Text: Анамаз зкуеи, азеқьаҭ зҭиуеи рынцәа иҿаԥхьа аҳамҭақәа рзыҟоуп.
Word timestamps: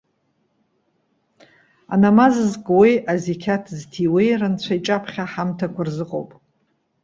Анамаз 1.93 2.35
зкуеи, 2.51 2.95
азеқьаҭ 3.11 3.65
зҭиуеи 3.79 4.31
рынцәа 4.39 4.73
иҿаԥхьа 4.77 5.25
аҳамҭақәа 5.27 5.81
рзыҟоуп. 5.87 6.29